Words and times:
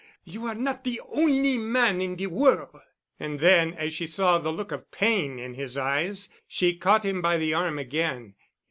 You 0.23 0.47
are 0.47 0.55
not 0.55 0.83
de 0.83 0.99
on'y 0.99 1.59
man 1.59 2.01
in 2.01 2.15
de 2.15 2.25
worl'——" 2.25 2.81
And 3.19 3.39
then, 3.39 3.75
as 3.75 3.93
she 3.93 4.07
saw 4.07 4.39
the 4.39 4.51
look 4.51 4.71
of 4.71 4.89
pain 4.89 5.37
in 5.37 5.53
his 5.53 5.77
eyes, 5.77 6.33
she 6.47 6.75
caught 6.75 7.05
him 7.05 7.21
by 7.21 7.37
the 7.37 7.53
arm 7.53 7.77
again. 7.77 8.33